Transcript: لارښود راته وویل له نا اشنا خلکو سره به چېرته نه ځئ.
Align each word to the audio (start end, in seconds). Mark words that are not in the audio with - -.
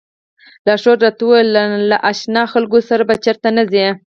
لارښود 0.65 0.99
راته 1.05 1.21
وویل 1.25 1.47
له 1.55 1.63
نا 1.89 1.97
اشنا 2.11 2.43
خلکو 2.53 2.77
سره 2.89 3.03
به 3.07 3.15
چېرته 3.25 3.47
نه 3.57 3.63
ځئ. 3.73 3.87